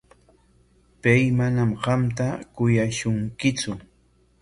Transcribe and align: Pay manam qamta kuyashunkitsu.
Pay 1.01 1.21
manam 1.43 1.71
qamta 1.85 2.27
kuyashunkitsu. 2.55 3.71